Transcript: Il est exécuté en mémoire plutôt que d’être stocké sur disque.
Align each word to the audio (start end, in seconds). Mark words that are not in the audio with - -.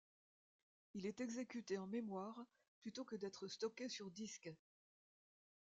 Il 0.95 1.05
est 1.05 1.21
exécuté 1.21 1.77
en 1.77 1.85
mémoire 1.85 2.43
plutôt 2.79 3.05
que 3.05 3.15
d’être 3.15 3.45
stocké 3.47 3.87
sur 3.87 4.09
disque. 4.09 4.51